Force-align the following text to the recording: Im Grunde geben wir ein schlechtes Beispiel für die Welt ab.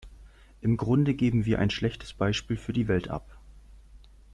Im 0.61 0.77
Grunde 0.77 1.13
geben 1.13 1.45
wir 1.45 1.59
ein 1.59 1.69
schlechtes 1.69 2.11
Beispiel 2.13 2.57
für 2.57 2.73
die 2.73 2.87
Welt 2.87 3.09
ab. 3.11 3.37